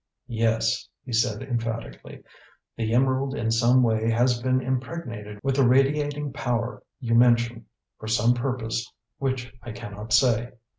"Yes," 0.25 0.89
he 1.05 1.13
said 1.13 1.43
emphatically. 1.43 2.23
"The 2.75 2.91
emerald 2.91 3.35
in 3.35 3.51
some 3.51 3.83
way 3.83 4.09
has 4.09 4.41
been 4.41 4.59
impregnated 4.59 5.39
with 5.43 5.57
the 5.57 5.67
radiating 5.67 6.33
power 6.33 6.81
you 6.99 7.13
mention, 7.13 7.67
for 7.99 8.07
some 8.07 8.33
purpose 8.33 8.91
which 9.19 9.53
I 9.61 9.71
cannot 9.71 10.11
say. 10.11 10.53